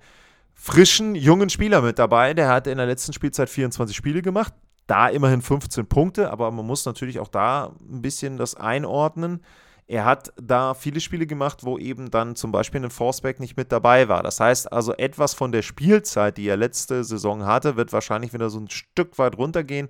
frischen, 0.59 1.15
jungen 1.15 1.49
Spieler 1.49 1.81
mit 1.81 1.99
dabei. 1.99 2.35
Der 2.35 2.49
hat 2.49 2.67
in 2.67 2.77
der 2.77 2.87
letzten 2.87 3.12
Spielzeit 3.12 3.49
24 3.49 3.97
Spiele 3.97 4.21
gemacht, 4.21 4.53
da 4.87 5.09
immerhin 5.09 5.41
15 5.41 5.87
Punkte, 5.87 6.31
aber 6.31 6.50
man 6.50 6.67
muss 6.67 6.85
natürlich 6.85 7.21
auch 7.21 7.29
da 7.29 7.73
ein 7.81 8.03
bisschen 8.03 8.37
das 8.37 8.55
einordnen. 8.55 9.41
Er 9.87 10.05
hat 10.05 10.35
da 10.37 10.75
viele 10.75 11.00
Spiele 11.00 11.27
gemacht, 11.27 11.65
wo 11.65 11.79
eben 11.79 12.11
dann 12.11 12.37
zum 12.37 12.53
Beispiel 12.53 12.85
ein 12.85 12.91
Forceback 12.91 13.41
nicht 13.41 13.57
mit 13.57 13.73
dabei 13.73 14.09
war. 14.09 14.23
Das 14.23 14.38
heißt 14.38 14.71
also, 14.71 14.93
etwas 14.93 15.33
von 15.33 15.50
der 15.50 15.62
Spielzeit, 15.62 16.37
die 16.37 16.47
er 16.47 16.59
letzte 16.59 17.05
Saison 17.05 17.47
hatte, 17.47 17.77
wird 17.77 17.95
wahrscheinlich 17.95 18.35
wieder 18.35 18.50
so 18.50 18.59
ein 18.59 18.69
Stück 18.69 19.17
weit 19.19 19.38
runtergehen. 19.38 19.88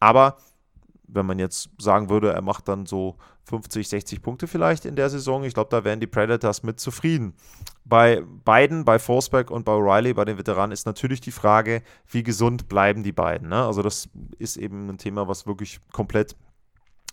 Aber 0.00 0.36
wenn 1.08 1.26
man 1.26 1.38
jetzt 1.38 1.70
sagen 1.78 2.10
würde, 2.10 2.32
er 2.32 2.42
macht 2.42 2.68
dann 2.68 2.86
so 2.86 3.16
50, 3.44 3.88
60 3.88 4.22
Punkte 4.22 4.46
vielleicht 4.46 4.84
in 4.84 4.94
der 4.94 5.10
Saison, 5.10 5.42
ich 5.42 5.54
glaube, 5.54 5.70
da 5.70 5.84
wären 5.84 6.00
die 6.00 6.06
Predators 6.06 6.62
mit 6.62 6.78
zufrieden. 6.78 7.34
Bei 7.84 8.22
beiden, 8.44 8.84
bei 8.84 8.98
Forsberg 8.98 9.50
und 9.50 9.64
bei 9.64 9.72
O'Reilly, 9.72 10.14
bei 10.14 10.26
den 10.26 10.38
Veteranen, 10.38 10.72
ist 10.72 10.86
natürlich 10.86 11.20
die 11.20 11.30
Frage, 11.30 11.82
wie 12.06 12.22
gesund 12.22 12.68
bleiben 12.68 13.02
die 13.02 13.12
beiden. 13.12 13.48
Ne? 13.48 13.64
Also 13.64 13.82
das 13.82 14.08
ist 14.38 14.58
eben 14.58 14.88
ein 14.88 14.98
Thema, 14.98 15.26
was 15.26 15.46
wirklich 15.46 15.80
komplett 15.92 16.36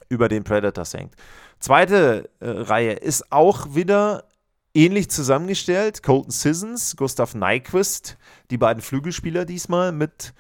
über 0.10 0.28
den 0.28 0.44
Predators 0.44 0.94
hängt. 0.94 1.16
Zweite 1.60 2.30
äh, 2.40 2.50
Reihe 2.50 2.94
ist 2.94 3.32
auch 3.32 3.74
wieder 3.74 4.26
ähnlich 4.74 5.10
zusammengestellt. 5.10 6.04
Colton 6.04 6.32
Sissons, 6.32 6.96
Gustav 6.98 7.34
Nyquist, 7.34 8.18
die 8.52 8.58
beiden 8.58 8.84
Flügelspieler 8.84 9.46
diesmal 9.46 9.92
mit 9.92 10.34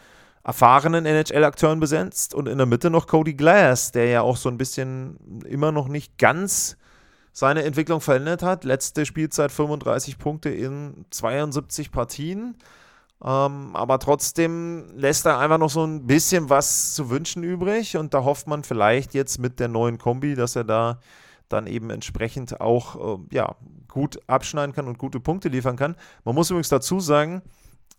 erfahrenen 0.46 1.08
NHL-Akteuren 1.08 1.80
besetzt 1.80 2.36
und 2.36 2.48
in 2.48 2.60
der 2.60 2.68
Mitte 2.68 2.92
noch 2.92 3.08
Cody 3.08 3.34
Glass, 3.34 3.92
der 3.92 4.06
ja 4.06 4.22
auch 4.22 4.38
so 4.38 4.48
ein 4.48 4.60
bisschen 4.60 5.18
immer 5.44 5.72
noch 5.72 5.88
nicht 5.88 6.20
ganz 6.20 6.78
seine 7.34 7.64
Entwicklung 7.64 8.00
verändert 8.00 8.44
hat. 8.44 8.64
Letzte 8.64 9.08
Spielzeit 9.08 9.52
35 9.52 10.20
Punkte 10.20 10.50
in 10.50 11.06
72 11.10 11.92
Partien. 11.92 12.56
Ähm, 13.24 13.75
aber 13.75 13.98
trotzdem 13.98 14.86
lässt 14.96 15.25
er 15.25 15.40
einfach 15.40 15.58
noch 15.58 15.72
so 15.72 15.84
ein 15.84 16.06
bisschen 16.06 16.48
was 16.50 16.94
zu 16.94 17.10
wünschen 17.10 17.44
übrig 17.44 17.98
und 17.98 18.14
da 18.14 18.24
hofft 18.24 18.46
man 18.46 18.64
vielleicht 18.64 19.16
jetzt 19.16 19.40
mit 19.40 19.60
der 19.60 19.68
neuen 19.68 19.98
Kombi, 19.98 20.36
dass 20.36 20.56
er 20.56 20.64
da 20.64 21.00
dann 21.50 21.66
eben 21.66 21.90
entsprechend 21.90 22.62
auch 22.62 23.18
äh, 23.18 23.36
ja, 23.36 23.56
gut 23.88 24.20
abschneiden 24.28 24.75
kann 24.75 24.88
und 24.88 25.00
gute 25.00 25.20
Punkte 25.20 25.50
liefern 25.50 25.75
kann. 25.75 25.96
Man 26.24 26.36
muss 26.36 26.52
übrigens 26.52 26.70
dazu 26.70 27.00
sagen, 27.00 27.42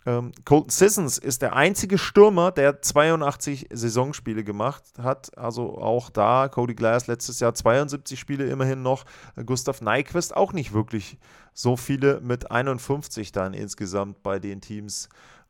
ähm, 0.06 0.30
Colton 0.44 0.70
Sissons 0.70 1.18
ist 1.18 1.42
der 1.42 1.56
einzige 1.56 1.98
Stürmer, 1.98 2.52
der 2.52 2.80
82 2.80 3.66
Saisonspiele 3.72 4.44
gemacht 4.44 4.84
hat. 5.02 5.36
Also 5.36 5.78
auch 5.78 6.10
da, 6.10 6.48
Cody 6.48 6.76
Glass 6.76 7.08
letztes 7.08 7.40
Jahr 7.40 7.54
72 7.54 8.18
Spiele 8.18 8.46
immerhin 8.46 8.82
noch. 8.82 9.04
Gustav 9.44 9.82
Nyquist 9.82 10.36
auch 10.36 10.52
nicht 10.52 10.72
wirklich 10.72 11.18
so 11.52 11.76
viele 11.76 12.20
mit 12.20 12.50
51 12.50 13.32
dann 13.32 13.52
insgesamt 13.52 14.22
bei 14.22 14.38
den 14.38 14.60
Teams, 14.60 15.08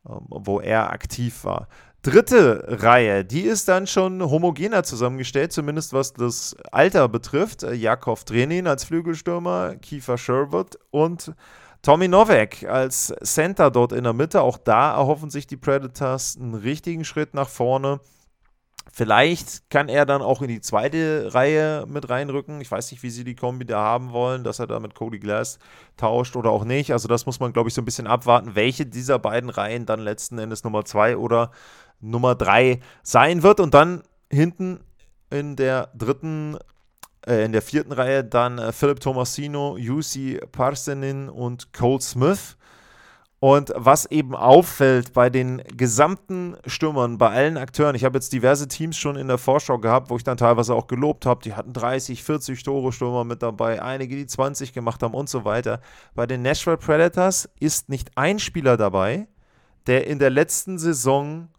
ähm, 0.09 0.25
wo 0.27 0.59
er 0.59 0.91
aktiv 0.91 1.43
war. 1.43 1.67
Dritte 2.01 2.63
Reihe, 2.67 3.25
die 3.25 3.41
ist 3.41 3.67
dann 3.67 3.85
schon 3.85 4.23
homogener 4.23 4.83
zusammengestellt, 4.83 5.51
zumindest 5.51 5.93
was 5.93 6.13
das 6.13 6.55
Alter 6.71 7.09
betrifft. 7.09 7.63
Jakov 7.63 8.23
Trenin 8.23 8.65
als 8.65 8.85
Flügelstürmer, 8.85 9.75
Kiefer 9.75 10.17
Sherwood 10.17 10.79
und 10.89 11.33
Tommy 11.87 12.09
Novak 12.09 12.65
als 12.65 13.15
Center 13.23 13.71
dort 13.71 13.93
in 13.93 14.03
der 14.03 14.11
Mitte. 14.11 14.41
Auch 14.41 14.57
da 14.57 14.93
erhoffen 14.97 15.29
sich 15.29 15.47
die 15.47 15.55
Predators 15.55 16.35
einen 16.35 16.53
richtigen 16.53 17.05
Schritt 17.05 17.33
nach 17.33 17.47
vorne. 17.47 18.01
Vielleicht 18.91 19.69
kann 19.69 19.87
er 19.87 20.05
dann 20.05 20.21
auch 20.21 20.41
in 20.41 20.49
die 20.49 20.59
zweite 20.59 21.33
Reihe 21.33 21.85
mit 21.87 22.09
reinrücken. 22.09 22.59
Ich 22.59 22.69
weiß 22.69 22.91
nicht, 22.91 23.03
wie 23.03 23.09
sie 23.09 23.23
die 23.23 23.35
Kombi 23.35 23.65
da 23.65 23.79
haben 23.79 24.11
wollen, 24.11 24.43
dass 24.43 24.59
er 24.59 24.67
da 24.67 24.81
mit 24.81 24.95
Cody 24.95 25.17
Glass 25.17 25.59
tauscht 25.95 26.35
oder 26.35 26.49
auch 26.49 26.65
nicht. 26.65 26.91
Also 26.91 27.07
das 27.07 27.25
muss 27.25 27.39
man, 27.39 27.53
glaube 27.53 27.69
ich, 27.69 27.73
so 27.73 27.81
ein 27.81 27.85
bisschen 27.85 28.05
abwarten, 28.05 28.53
welche 28.53 28.85
dieser 28.85 29.17
beiden 29.17 29.49
Reihen 29.49 29.85
dann 29.85 30.01
letzten 30.01 30.39
Endes 30.39 30.65
Nummer 30.65 30.83
zwei 30.83 31.15
oder 31.15 31.51
Nummer 32.01 32.35
drei 32.35 32.81
sein 33.01 33.43
wird. 33.43 33.61
Und 33.61 33.73
dann 33.73 34.03
hinten 34.29 34.81
in 35.29 35.55
der 35.55 35.89
dritten 35.95 36.57
äh, 37.27 37.43
in 37.43 37.51
der 37.51 37.61
vierten 37.61 37.91
Reihe 37.91 38.23
dann 38.23 38.57
äh, 38.57 38.71
Philip 38.71 38.99
Tomasino, 38.99 39.77
UC 39.77 40.51
Parsenin 40.51 41.29
und 41.29 41.73
Cole 41.73 42.01
Smith. 42.01 42.57
Und 43.39 43.71
was 43.75 44.07
eben 44.07 44.35
auffällt 44.35 45.13
bei 45.13 45.29
den 45.29 45.61
gesamten 45.77 46.57
Stürmern, 46.65 47.19
bei 47.19 47.29
allen 47.29 47.57
Akteuren, 47.57 47.95
ich 47.95 48.03
habe 48.03 48.17
jetzt 48.17 48.33
diverse 48.33 48.67
Teams 48.67 48.97
schon 48.97 49.15
in 49.15 49.27
der 49.27 49.37
Vorschau 49.37 49.77
gehabt, 49.77 50.09
wo 50.09 50.17
ich 50.17 50.23
dann 50.23 50.37
teilweise 50.37 50.73
auch 50.73 50.87
gelobt 50.87 51.27
habe, 51.27 51.43
die 51.43 51.53
hatten 51.53 51.71
30, 51.71 52.23
40 52.23 52.63
Tore 52.63 52.91
Stürmer 52.91 53.25
mit 53.25 53.43
dabei, 53.43 53.79
einige, 53.79 54.15
die 54.15 54.25
20 54.25 54.73
gemacht 54.73 55.03
haben 55.03 55.13
und 55.13 55.29
so 55.29 55.45
weiter. 55.45 55.81
Bei 56.15 56.25
den 56.25 56.41
Nashville 56.41 56.77
Predators 56.77 57.47
ist 57.59 57.89
nicht 57.89 58.09
ein 58.15 58.39
Spieler 58.39 58.75
dabei, 58.75 59.27
der 59.85 60.07
in 60.07 60.17
der 60.17 60.31
letzten 60.31 60.79
Saison 60.79 61.49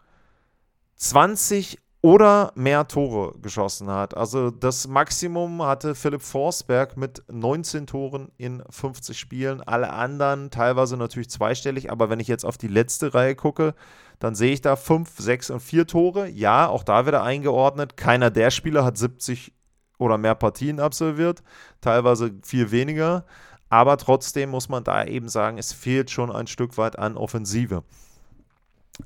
20 0.96 1.78
oder 2.00 2.52
mehr 2.54 2.86
Tore 2.86 3.36
geschossen 3.40 3.88
hat. 3.90 4.16
Also 4.16 4.50
das 4.50 4.86
Maximum 4.86 5.62
hatte 5.62 5.94
Philipp 5.94 6.22
Forsberg 6.22 6.96
mit 6.96 7.22
19 7.30 7.86
Toren 7.86 8.30
in 8.36 8.62
50 8.70 9.18
Spielen. 9.18 9.62
Alle 9.62 9.92
anderen 9.92 10.50
teilweise 10.50 10.96
natürlich 10.96 11.28
zweistellig, 11.28 11.90
aber 11.90 12.08
wenn 12.08 12.20
ich 12.20 12.28
jetzt 12.28 12.44
auf 12.44 12.56
die 12.56 12.68
letzte 12.68 13.14
Reihe 13.14 13.34
gucke, 13.34 13.74
dann 14.20 14.36
sehe 14.36 14.52
ich 14.52 14.60
da 14.60 14.76
5, 14.76 15.10
6 15.18 15.50
und 15.50 15.60
4 15.60 15.86
Tore. 15.86 16.28
Ja, 16.28 16.68
auch 16.68 16.84
da 16.84 17.06
wieder 17.06 17.24
eingeordnet. 17.24 17.96
Keiner 17.96 18.30
der 18.30 18.50
Spieler 18.52 18.84
hat 18.84 18.96
70 18.96 19.52
oder 19.98 20.18
mehr 20.18 20.36
Partien 20.36 20.78
absolviert, 20.78 21.42
teilweise 21.80 22.32
viel 22.44 22.70
weniger. 22.70 23.24
Aber 23.70 23.96
trotzdem 23.96 24.50
muss 24.50 24.68
man 24.68 24.84
da 24.84 25.04
eben 25.04 25.28
sagen, 25.28 25.58
es 25.58 25.72
fehlt 25.72 26.10
schon 26.12 26.30
ein 26.30 26.46
Stück 26.46 26.78
weit 26.78 26.96
an 26.98 27.16
Offensive 27.16 27.82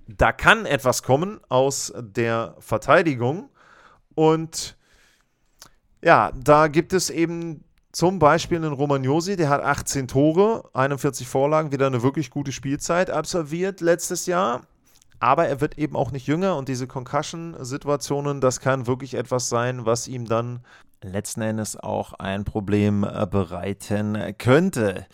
da 0.07 0.33
kann 0.33 0.67
etwas 0.67 1.03
kommen 1.03 1.41
aus 1.49 1.93
der 1.99 2.57
Verteidigung. 2.59 3.51
Und 4.15 4.77
ja, 6.03 6.33
da 6.35 6.69
gibt 6.69 6.93
es 6.93 7.11
eben 7.11 7.65
zum 7.93 8.19
Beispiel 8.19 8.57
einen 8.57 8.73
Romagnosi, 8.73 9.37
der 9.37 9.51
hat 9.51 9.63
18 9.63 10.09
Tore, 10.09 10.69
41 10.73 11.29
Vorlagen, 11.29 11.73
wieder 11.73 11.87
eine 11.87 12.03
wirklich 12.03 12.31
gute 12.31 12.53
Spielzeit 12.53 13.11
absolviert 13.11 13.81
letztes 13.81 14.27
Jahr. 14.27 14.63
Aber 15.21 15.47
er 15.47 15.61
wird 15.61 15.79
eben 15.79 15.95
auch 15.95 16.11
nicht 16.11 16.27
jünger 16.27 16.57
und 16.57 16.69
diese 16.69 16.89
Concussion-Situationen, 16.89 18.41
das 18.41 18.59
kann 18.59 18.89
wirklich 18.89 19.15
etwas 19.15 19.49
sein, 19.49 19.87
was 19.87 20.09
ihm 20.09 20.25
dann 20.27 20.65
letzten 21.03 21.43
Endes 21.43 21.77
auch 21.77 22.15
ein 22.15 22.45
Problem 22.45 23.05
äh, 23.05 23.27
bereiten 23.27 24.35
könnte. 24.39 25.07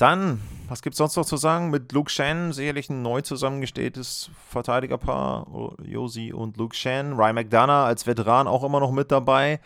Dann, 0.00 0.40
was 0.66 0.80
gibt 0.80 0.94
es 0.94 0.98
sonst 0.98 1.16
noch 1.16 1.26
zu 1.26 1.36
sagen? 1.36 1.68
Mit 1.68 1.92
Luke 1.92 2.10
Shen, 2.10 2.54
sicherlich 2.54 2.88
ein 2.88 3.02
neu 3.02 3.20
zusammengestelltes 3.20 4.30
Verteidigerpaar. 4.48 5.46
Josi 5.84 6.32
und 6.32 6.56
Luke 6.56 6.74
Shen. 6.74 7.12
Ryan 7.12 7.34
McDonough 7.34 7.84
als 7.84 8.06
Veteran 8.06 8.48
auch 8.48 8.64
immer 8.64 8.80
noch 8.80 8.92
mit 8.92 9.12
dabei, 9.12 9.60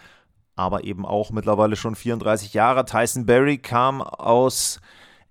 aber 0.57 0.83
eben 0.83 1.07
auch 1.07 1.31
mittlerweile 1.31 1.77
schon 1.77 1.95
34 1.95 2.53
Jahre. 2.53 2.85
Tyson 2.85 3.27
Berry 3.27 3.59
kam 3.59 4.03
aus 4.03 4.81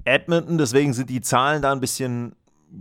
Edmonton, 0.05 0.57
deswegen 0.57 0.93
sind 0.93 1.09
die 1.09 1.19
Zahlen 1.19 1.61
da 1.61 1.73
ein 1.73 1.81
bisschen 1.81 2.33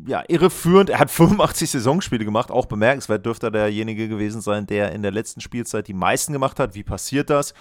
ja, 0.07 0.23
irreführend. 0.29 0.91
Er 0.91 1.01
hat 1.01 1.11
85 1.11 1.73
Saisonspiele 1.73 2.25
gemacht, 2.25 2.53
auch 2.53 2.67
bemerkenswert 2.67 3.27
dürfte 3.27 3.49
er 3.49 3.51
derjenige 3.51 4.07
gewesen 4.07 4.41
sein, 4.41 4.69
der 4.69 4.93
in 4.93 5.03
der 5.03 5.11
letzten 5.11 5.41
Spielzeit 5.41 5.89
die 5.89 5.93
meisten 5.93 6.33
gemacht 6.33 6.61
hat. 6.61 6.77
Wie 6.77 6.85
passiert 6.85 7.31
das? 7.31 7.53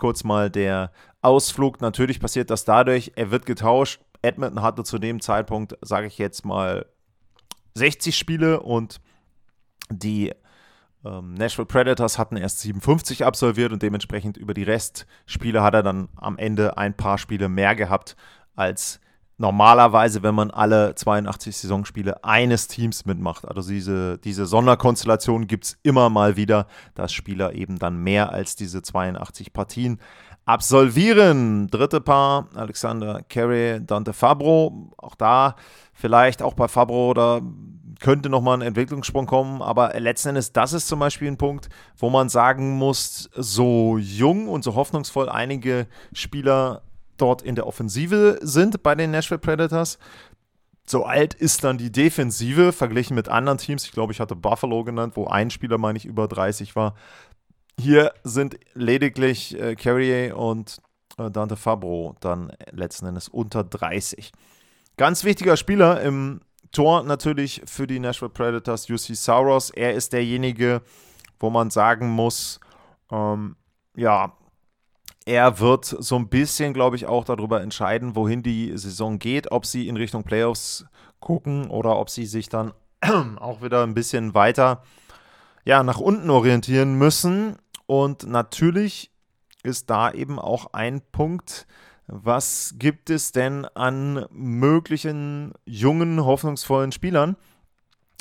Kurz 0.00 0.24
mal 0.24 0.48
der 0.48 0.92
Ausflug. 1.20 1.82
Natürlich 1.82 2.20
passiert 2.20 2.48
das 2.48 2.64
dadurch, 2.64 3.12
er 3.16 3.30
wird 3.30 3.44
getauscht. 3.44 4.00
Edmonton 4.22 4.62
hatte 4.62 4.82
zu 4.82 4.98
dem 4.98 5.20
Zeitpunkt, 5.20 5.76
sage 5.82 6.06
ich 6.06 6.16
jetzt 6.16 6.46
mal, 6.46 6.86
60 7.74 8.16
Spiele 8.16 8.60
und 8.60 8.98
die 9.90 10.32
ähm, 11.04 11.34
Nashville 11.34 11.66
Predators 11.66 12.16
hatten 12.16 12.38
erst 12.38 12.60
57 12.60 13.26
absolviert 13.26 13.72
und 13.72 13.82
dementsprechend 13.82 14.38
über 14.38 14.54
die 14.54 14.62
Restspiele 14.62 15.62
hat 15.62 15.74
er 15.74 15.82
dann 15.82 16.08
am 16.16 16.38
Ende 16.38 16.78
ein 16.78 16.96
paar 16.96 17.18
Spiele 17.18 17.50
mehr 17.50 17.74
gehabt 17.74 18.16
als 18.56 19.02
normalerweise, 19.40 20.22
wenn 20.22 20.34
man 20.34 20.50
alle 20.50 20.94
82 20.94 21.56
Saisonspiele 21.56 22.22
eines 22.22 22.68
Teams 22.68 23.06
mitmacht. 23.06 23.48
Also 23.48 23.70
diese, 23.70 24.18
diese 24.18 24.44
Sonderkonstellation 24.44 25.46
gibt 25.46 25.64
es 25.64 25.78
immer 25.82 26.10
mal 26.10 26.36
wieder, 26.36 26.66
dass 26.94 27.14
Spieler 27.14 27.54
eben 27.54 27.78
dann 27.78 27.96
mehr 27.96 28.32
als 28.32 28.54
diese 28.54 28.82
82 28.82 29.54
Partien 29.54 29.98
absolvieren. 30.44 31.68
Dritte 31.68 32.02
Paar, 32.02 32.48
Alexander 32.54 33.22
Carey, 33.30 33.80
Dante 33.84 34.12
Fabro. 34.12 34.92
Auch 34.98 35.14
da 35.14 35.56
vielleicht 35.94 36.42
auch 36.42 36.52
bei 36.52 36.68
Fabro 36.68 37.08
oder 37.08 37.40
könnte 37.98 38.28
nochmal 38.28 38.58
ein 38.58 38.62
Entwicklungssprung 38.62 39.26
kommen, 39.26 39.60
aber 39.60 39.92
letzten 40.00 40.30
Endes, 40.30 40.52
das 40.52 40.72
ist 40.72 40.88
zum 40.88 41.00
Beispiel 41.00 41.28
ein 41.28 41.36
Punkt, 41.36 41.68
wo 41.98 42.08
man 42.08 42.30
sagen 42.30 42.78
muss, 42.78 43.28
so 43.34 43.98
jung 43.98 44.48
und 44.48 44.64
so 44.64 44.74
hoffnungsvoll 44.74 45.28
einige 45.28 45.86
Spieler 46.14 46.82
dort 47.20 47.42
in 47.42 47.54
der 47.54 47.66
Offensive 47.66 48.38
sind 48.42 48.82
bei 48.82 48.94
den 48.94 49.10
Nashville 49.10 49.38
Predators. 49.38 49.98
So 50.86 51.04
alt 51.04 51.34
ist 51.34 51.62
dann 51.62 51.78
die 51.78 51.92
Defensive 51.92 52.72
verglichen 52.72 53.14
mit 53.14 53.28
anderen 53.28 53.58
Teams. 53.58 53.84
Ich 53.84 53.92
glaube, 53.92 54.12
ich 54.12 54.20
hatte 54.20 54.34
Buffalo 54.34 54.82
genannt, 54.82 55.16
wo 55.16 55.26
ein 55.26 55.50
Spieler, 55.50 55.78
meine 55.78 55.96
ich, 55.98 56.04
über 56.04 56.26
30 56.26 56.74
war. 56.74 56.94
Hier 57.78 58.12
sind 58.24 58.58
lediglich 58.74 59.58
äh, 59.58 59.76
Carrier 59.76 60.36
und 60.36 60.80
äh, 61.16 61.30
Dante 61.30 61.56
Fabro 61.56 62.16
dann 62.20 62.52
letzten 62.72 63.06
Endes 63.06 63.28
unter 63.28 63.62
30. 63.62 64.32
Ganz 64.96 65.24
wichtiger 65.24 65.56
Spieler 65.56 66.02
im 66.02 66.40
Tor 66.72 67.02
natürlich 67.02 67.62
für 67.64 67.86
die 67.86 67.98
Nashville 67.98 68.30
Predators, 68.30 68.88
UC 68.88 69.14
Sauros. 69.16 69.70
Er 69.70 69.94
ist 69.94 70.12
derjenige, 70.12 70.82
wo 71.38 71.50
man 71.50 71.70
sagen 71.70 72.10
muss, 72.10 72.60
ähm, 73.10 73.56
ja, 73.96 74.32
er 75.26 75.60
wird 75.60 75.84
so 75.84 76.16
ein 76.16 76.28
bisschen, 76.28 76.72
glaube 76.72 76.96
ich, 76.96 77.06
auch 77.06 77.24
darüber 77.24 77.60
entscheiden, 77.60 78.16
wohin 78.16 78.42
die 78.42 78.76
Saison 78.76 79.18
geht, 79.18 79.52
ob 79.52 79.66
sie 79.66 79.88
in 79.88 79.96
Richtung 79.96 80.24
Playoffs 80.24 80.86
gucken 81.20 81.68
oder 81.70 81.98
ob 81.98 82.10
sie 82.10 82.26
sich 82.26 82.48
dann 82.48 82.72
auch 83.38 83.62
wieder 83.62 83.82
ein 83.82 83.94
bisschen 83.94 84.34
weiter 84.34 84.82
ja, 85.64 85.82
nach 85.82 86.00
unten 86.00 86.30
orientieren 86.30 86.94
müssen. 86.94 87.56
Und 87.86 88.26
natürlich 88.26 89.10
ist 89.62 89.90
da 89.90 90.10
eben 90.10 90.38
auch 90.38 90.72
ein 90.72 91.02
Punkt, 91.12 91.66
was 92.06 92.74
gibt 92.78 93.10
es 93.10 93.30
denn 93.30 93.66
an 93.66 94.26
möglichen 94.30 95.52
jungen, 95.64 96.24
hoffnungsvollen 96.24 96.92
Spielern? 96.92 97.36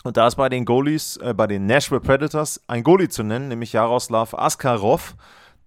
Und 0.04 0.16
da 0.18 0.28
ist 0.28 0.36
bei 0.36 0.48
den 0.48 0.66
Goalies, 0.66 1.18
äh, 1.18 1.34
bei 1.34 1.48
den 1.48 1.66
Nashville 1.66 2.00
Predators 2.02 2.62
ein 2.68 2.84
Goalie 2.84 3.10
zu 3.10 3.24
nennen, 3.24 3.48
nämlich 3.48 3.74
Jaroslav 3.74 4.34
Askarov. 4.34 5.16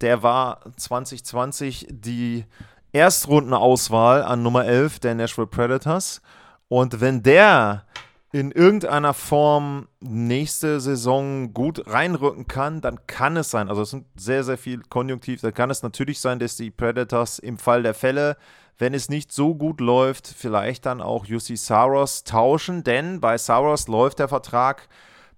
Der 0.03 0.21
war 0.21 0.59
2020 0.75 1.87
die 1.89 2.43
Erstrundenauswahl 2.91 4.21
an 4.21 4.43
Nummer 4.43 4.65
11 4.65 4.99
der 4.99 5.15
Nashville 5.15 5.47
Predators. 5.47 6.21
Und 6.67 6.99
wenn 6.99 7.23
der 7.23 7.85
in 8.33 8.51
irgendeiner 8.51 9.13
Form 9.13 9.87
nächste 10.01 10.81
Saison 10.81 11.53
gut 11.53 11.87
reinrücken 11.87 12.49
kann, 12.49 12.81
dann 12.81 13.07
kann 13.07 13.37
es 13.37 13.49
sein, 13.49 13.69
also 13.69 13.83
es 13.83 13.91
sind 13.91 14.05
sehr, 14.15 14.43
sehr 14.43 14.57
viel 14.57 14.81
konjunktiv, 14.81 15.39
dann 15.39 15.53
kann 15.53 15.69
es 15.69 15.83
natürlich 15.83 16.19
sein, 16.19 16.39
dass 16.39 16.57
die 16.57 16.69
Predators 16.69 17.39
im 17.39 17.57
Fall 17.57 17.83
der 17.83 17.93
Fälle, 17.93 18.35
wenn 18.77 18.93
es 18.93 19.07
nicht 19.07 19.31
so 19.31 19.55
gut 19.55 19.79
läuft, 19.79 20.27
vielleicht 20.27 20.85
dann 20.85 20.99
auch 20.99 21.29
UC 21.29 21.55
Saros 21.55 22.25
tauschen, 22.25 22.83
denn 22.83 23.21
bei 23.21 23.37
Saros 23.37 23.87
läuft 23.87 24.19
der 24.19 24.27
Vertrag 24.27 24.89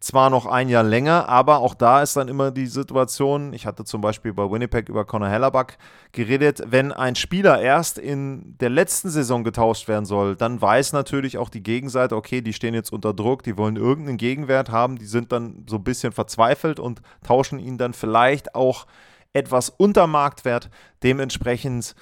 zwar 0.05 0.29
noch 0.29 0.45
ein 0.45 0.69
Jahr 0.69 0.83
länger, 0.83 1.27
aber 1.27 1.57
auch 1.57 1.73
da 1.73 2.03
ist 2.03 2.15
dann 2.15 2.27
immer 2.27 2.51
die 2.51 2.67
Situation, 2.67 3.53
ich 3.53 3.65
hatte 3.65 3.85
zum 3.85 4.01
Beispiel 4.01 4.33
bei 4.33 4.49
Winnipeg 4.51 4.87
über 4.87 5.03
Conor 5.03 5.29
Hellerback 5.29 5.79
geredet, 6.11 6.61
wenn 6.67 6.91
ein 6.91 7.15
Spieler 7.15 7.59
erst 7.59 7.97
in 7.97 8.55
der 8.59 8.69
letzten 8.69 9.09
Saison 9.09 9.43
getauscht 9.43 9.87
werden 9.87 10.05
soll, 10.05 10.35
dann 10.35 10.61
weiß 10.61 10.93
natürlich 10.93 11.39
auch 11.39 11.49
die 11.49 11.63
Gegenseite, 11.63 12.15
okay, 12.15 12.41
die 12.41 12.53
stehen 12.53 12.75
jetzt 12.75 12.93
unter 12.93 13.15
Druck, 13.15 13.41
die 13.41 13.57
wollen 13.57 13.77
irgendeinen 13.77 14.17
Gegenwert 14.17 14.69
haben, 14.69 14.99
die 14.99 15.07
sind 15.07 15.31
dann 15.31 15.65
so 15.67 15.77
ein 15.77 15.83
bisschen 15.83 16.13
verzweifelt 16.13 16.79
und 16.79 17.01
tauschen 17.23 17.57
ihn 17.57 17.79
dann 17.79 17.93
vielleicht 17.93 18.53
auch 18.53 18.85
etwas 19.33 19.69
unter 19.69 20.05
Marktwert. 20.05 20.69
Dementsprechend 21.01 21.95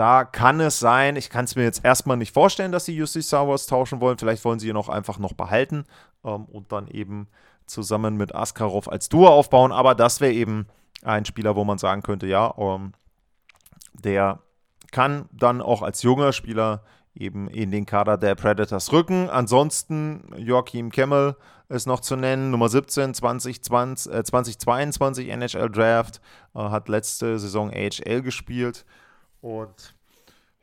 da 0.00 0.24
kann 0.24 0.60
es 0.60 0.80
sein, 0.80 1.14
ich 1.16 1.28
kann 1.28 1.44
es 1.44 1.56
mir 1.56 1.64
jetzt 1.64 1.84
erstmal 1.84 2.16
nicht 2.16 2.32
vorstellen, 2.32 2.72
dass 2.72 2.86
sie 2.86 3.06
Star 3.06 3.46
Wars 3.46 3.66
tauschen 3.66 4.00
wollen. 4.00 4.16
Vielleicht 4.16 4.42
wollen 4.46 4.58
sie 4.58 4.70
ihn 4.70 4.76
auch 4.78 4.88
einfach 4.88 5.18
noch 5.18 5.34
behalten 5.34 5.84
ähm, 6.24 6.46
und 6.46 6.72
dann 6.72 6.88
eben 6.88 7.28
zusammen 7.66 8.16
mit 8.16 8.34
Askarov 8.34 8.88
als 8.88 9.10
Duo 9.10 9.28
aufbauen. 9.28 9.72
Aber 9.72 9.94
das 9.94 10.22
wäre 10.22 10.32
eben 10.32 10.68
ein 11.02 11.26
Spieler, 11.26 11.54
wo 11.54 11.64
man 11.64 11.76
sagen 11.76 12.00
könnte, 12.00 12.26
ja, 12.26 12.54
ähm, 12.56 12.94
der 13.92 14.38
kann 14.90 15.28
dann 15.32 15.60
auch 15.60 15.82
als 15.82 16.02
junger 16.02 16.32
Spieler 16.32 16.82
eben 17.14 17.48
in 17.48 17.70
den 17.70 17.84
Kader 17.84 18.16
der 18.16 18.36
Predators 18.36 18.92
rücken. 18.92 19.28
Ansonsten 19.28 20.32
Joachim 20.38 20.90
Kemmel 20.90 21.36
ist 21.68 21.86
noch 21.86 22.00
zu 22.00 22.16
nennen, 22.16 22.50
Nummer 22.50 22.70
17, 22.70 23.12
2020, 23.12 24.14
äh, 24.14 24.24
2022 24.24 25.28
NHL 25.28 25.68
Draft, 25.68 26.22
äh, 26.54 26.58
hat 26.58 26.88
letzte 26.88 27.38
Saison 27.38 27.70
AHL 27.70 28.22
gespielt 28.22 28.86
und 29.40 29.94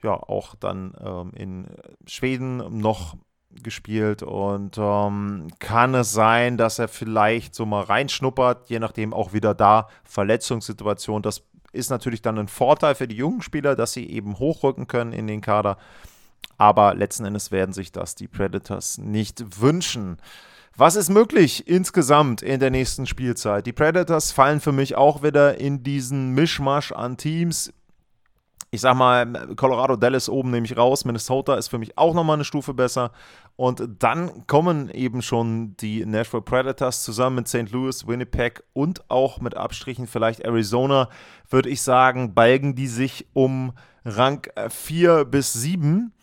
ja, 0.04 0.14
auch 0.14 0.56
dann 0.56 0.94
ähm, 1.00 1.32
in 1.36 1.68
Schweden 2.06 2.80
noch 2.80 3.16
gespielt 3.64 4.24
und 4.24 4.78
ähm, 4.78 5.48
kann 5.60 5.96
es 5.96 6.12
sein, 6.12 6.58
dass 6.58 6.80
er 6.80 6.88
vielleicht 6.88 7.56
so 7.56 7.66
mal 7.66 7.84
reinschnuppert, 7.84 8.70
je 8.70 8.80
nachdem 8.80 9.14
auch 9.14 9.34
wieder 9.34 9.54
da 9.54 9.88
Verletzungssituation. 10.04 11.22
Das 11.22 11.44
ist 11.72 11.90
natürlich 11.90 12.22
dann 12.22 12.38
ein 12.38 12.48
Vorteil 12.48 12.96
für 12.96 13.08
die 13.08 13.16
jungen 13.16 13.42
Spieler, 13.42 13.76
dass 13.76 13.94
sie 13.94 14.08
eben 14.10 14.40
hochrücken 14.40 14.88
können 14.88 15.14
in 15.14 15.28
den 15.28 15.42
Kader. 15.42 15.78
Aber 16.58 16.96
letzten 16.96 17.26
Endes 17.26 17.52
werden 17.52 17.74
sich 17.74 17.92
das 17.92 18.16
die 18.16 18.28
Predators 18.28 18.98
nicht 18.98 19.62
wünschen. 19.62 20.18
Was 20.76 20.96
ist 20.96 21.10
möglich 21.10 21.68
insgesamt 21.68 22.42
in 22.42 22.60
der 22.60 22.70
nächsten 22.70 23.08
Spielzeit? 23.08 23.66
Die 23.66 23.74
Predators 23.74 24.32
fallen 24.32 24.60
für 24.60 24.72
mich 24.72 24.96
auch 24.96 25.24
wieder 25.24 25.60
in 25.60 25.84
diesen 25.84 26.34
Mischmasch 26.34 26.92
an 26.92 27.18
Teams 27.18 27.74
ich 28.78 28.82
sag 28.82 28.96
mal, 28.96 29.56
Colorado 29.56 29.96
Dallas 29.96 30.30
oben 30.30 30.52
nehme 30.52 30.68
ich 30.68 30.78
raus. 30.78 31.04
Minnesota 31.04 31.56
ist 31.56 31.68
für 31.68 31.80
mich 31.80 31.98
auch 31.98 32.14
nochmal 32.14 32.36
eine 32.36 32.44
Stufe 32.44 32.76
besser. 32.76 33.12
Und 33.56 33.82
dann 33.98 34.46
kommen 34.46 34.92
eben 34.92 35.24
schon 35.24 35.76
die 35.78 36.06
Nashville 36.06 36.44
Predators 36.44 37.02
zusammen 37.02 37.38
mit 37.38 37.48
St. 37.48 37.72
Louis, 37.72 38.06
Winnipeg 38.06 38.64
und 38.74 39.10
auch 39.10 39.42
mit 39.42 39.58
Abstrichen 39.58 40.06
vielleicht 40.06 40.42
Arizona, 40.42 41.10
würde 41.50 41.70
ich 41.70 41.82
sagen, 41.82 42.36
balgen 42.36 42.76
die 42.76 42.86
sich 42.86 43.26
um 43.34 43.74
Rang 44.06 44.48
4 44.70 45.26
bis 45.26 45.54
7. 45.54 46.14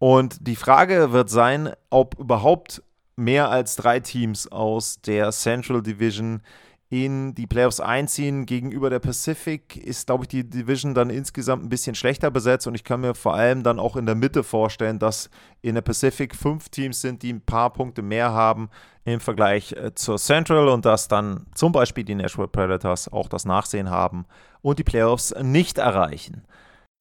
Und 0.00 0.48
die 0.48 0.56
Frage 0.56 1.12
wird 1.12 1.30
sein, 1.30 1.70
ob 1.88 2.18
überhaupt 2.18 2.82
mehr 3.14 3.48
als 3.48 3.76
drei 3.76 4.00
Teams 4.00 4.50
aus 4.50 5.00
der 5.02 5.30
Central 5.30 5.82
Division 5.82 6.42
in 6.92 7.34
die 7.34 7.46
Playoffs 7.46 7.80
einziehen. 7.80 8.44
Gegenüber 8.44 8.90
der 8.90 8.98
Pacific 8.98 9.78
ist, 9.78 10.08
glaube 10.08 10.24
ich, 10.24 10.28
die 10.28 10.44
Division 10.44 10.92
dann 10.92 11.08
insgesamt 11.08 11.64
ein 11.64 11.70
bisschen 11.70 11.94
schlechter 11.94 12.30
besetzt 12.30 12.66
und 12.66 12.74
ich 12.74 12.84
kann 12.84 13.00
mir 13.00 13.14
vor 13.14 13.34
allem 13.34 13.62
dann 13.62 13.80
auch 13.80 13.96
in 13.96 14.04
der 14.04 14.14
Mitte 14.14 14.44
vorstellen, 14.44 14.98
dass 14.98 15.30
in 15.62 15.74
der 15.74 15.80
Pacific 15.80 16.36
fünf 16.36 16.68
Teams 16.68 17.00
sind, 17.00 17.22
die 17.22 17.32
ein 17.32 17.40
paar 17.40 17.72
Punkte 17.72 18.02
mehr 18.02 18.32
haben 18.32 18.68
im 19.06 19.20
Vergleich 19.20 19.72
äh, 19.72 19.94
zur 19.94 20.18
Central 20.18 20.68
und 20.68 20.84
dass 20.84 21.08
dann 21.08 21.46
zum 21.54 21.72
Beispiel 21.72 22.04
die 22.04 22.14
Nashville 22.14 22.46
Predators 22.46 23.10
auch 23.10 23.30
das 23.30 23.46
Nachsehen 23.46 23.88
haben 23.88 24.26
und 24.60 24.78
die 24.78 24.84
Playoffs 24.84 25.34
nicht 25.40 25.78
erreichen. 25.78 26.44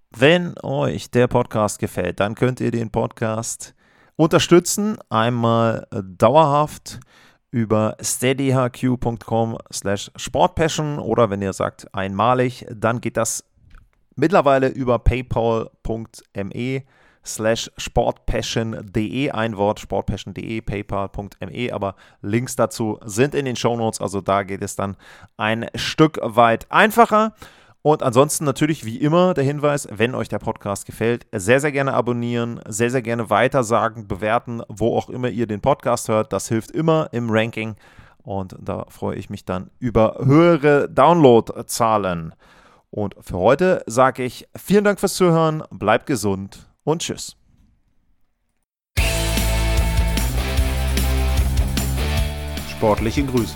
Wenn 0.10 0.56
euch 0.64 1.12
der 1.12 1.28
Podcast 1.28 1.80
gefällt, 1.80 2.22
dann 2.22 2.36
könnt 2.36 2.62
ihr 2.62 2.72
den 2.72 2.92
Podcast 2.92 3.76
unterstützen, 4.16 4.98
einmal 5.10 5.86
äh, 5.92 6.02
dauerhaft 6.02 7.02
über 7.52 7.98
steadyhq.com 8.02 9.58
slash 9.72 10.10
sportpassion 10.16 11.00
oder 11.00 11.30
wenn 11.30 11.42
ihr 11.42 11.54
sagt 11.54 11.94
einmalig, 11.94 12.66
dann 12.74 13.02
geht 13.02 13.18
das 13.18 13.44
mittlerweile 14.16 14.70
über 14.70 15.00
paypal.me 15.00 16.84
slash 17.24 17.70
sportpassion.de, 17.78 19.32
ein 19.32 19.58
Wort 19.58 19.80
sportpassion.de, 19.80 20.62
paypal.me, 20.62 21.74
aber 21.74 21.96
Links 22.22 22.56
dazu 22.56 23.00
sind 23.04 23.36
in 23.36 23.46
den 23.46 23.56
Shownotes, 23.56 24.02
also 24.02 24.22
da 24.22 24.44
geht 24.44 24.62
es 24.62 24.76
dann 24.76 24.98
ein 25.38 25.68
Stück 25.76 26.20
weit 26.22 26.72
einfacher. 26.72 27.36
Und 27.84 28.04
ansonsten 28.04 28.46
natürlich 28.46 28.86
wie 28.86 28.98
immer 28.98 29.34
der 29.34 29.44
Hinweis, 29.44 29.88
wenn 29.92 30.14
euch 30.14 30.30
der 30.30 30.38
Podcast 30.38 30.86
gefällt, 30.86 31.26
sehr, 31.32 31.60
sehr 31.60 31.72
gerne 31.72 31.94
abonnieren, 31.94 32.60
sehr, 32.68 32.92
sehr 32.92 33.02
gerne 33.02 33.32
weitersagen, 33.32 34.08
bewerten, 34.08 34.62
wo 34.68 34.96
auch 34.96 35.10
immer 35.10 35.30
ihr 35.30 35.48
den 35.48 35.62
Podcast 35.62 36.08
hört. 36.08 36.32
Das 36.32 36.48
hilft 36.48 36.70
immer 36.72 37.10
im 37.12 37.30
Ranking 37.32 37.76
und 38.24 38.56
da 38.60 38.86
freue 38.90 39.16
ich 39.16 39.32
mich 39.32 39.46
dann 39.46 39.72
über 39.80 40.18
höhere 40.24 40.90
Downloadzahlen. 40.90 42.36
Und 42.92 43.16
für 43.20 43.38
heute 43.38 43.84
sage 43.88 44.24
ich 44.24 44.48
vielen 44.56 44.84
Dank 44.84 45.00
fürs 45.00 45.16
Zuhören, 45.16 45.64
bleibt 45.72 46.06
gesund 46.06 46.70
und 46.84 47.02
tschüss. 47.02 47.36
Sportliche 52.70 53.24
Grüße. 53.24 53.56